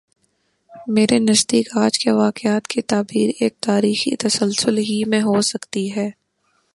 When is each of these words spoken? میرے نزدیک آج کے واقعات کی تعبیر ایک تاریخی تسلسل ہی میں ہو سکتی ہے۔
میرے 0.87 1.19
نزدیک 1.19 1.77
آج 1.77 1.99
کے 1.99 2.11
واقعات 2.11 2.67
کی 2.67 2.81
تعبیر 2.81 3.29
ایک 3.39 3.53
تاریخی 3.59 4.15
تسلسل 4.15 4.77
ہی 4.77 5.03
میں 5.07 5.21
ہو 5.21 5.41
سکتی 5.41 5.95
ہے۔ 5.95 6.09